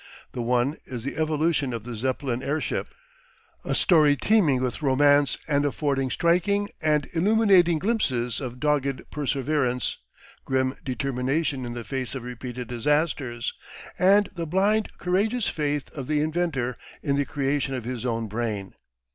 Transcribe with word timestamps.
The 0.31 0.41
one 0.41 0.77
is 0.85 1.03
the 1.03 1.15
evolution 1.15 1.73
of 1.73 1.83
the 1.83 1.95
Zeppelin 1.95 2.41
airship 2.41 2.87
a 3.63 3.75
story 3.75 4.15
teeming 4.15 4.63
with 4.63 4.81
romance 4.81 5.37
and 5.47 5.63
affording 5.63 6.09
striking 6.09 6.69
and 6.81 7.07
illuminating 7.13 7.77
glimpses 7.77 8.41
of 8.41 8.59
dogged 8.59 9.03
perseverance, 9.11 9.97
grim 10.43 10.75
determination 10.83 11.67
in 11.67 11.73
the 11.73 11.83
face 11.83 12.15
of 12.15 12.23
repeated 12.23 12.67
disasters, 12.67 13.53
and 13.99 14.31
the 14.33 14.47
blind 14.47 14.89
courageous 14.97 15.47
faith 15.47 15.91
of 15.91 16.07
the 16.07 16.19
inventor 16.21 16.75
in 17.03 17.15
the 17.15 17.23
creation 17.25 17.75
of 17.75 17.83
his 17.85 18.03
own 18.03 18.25
brain. 18.27 18.73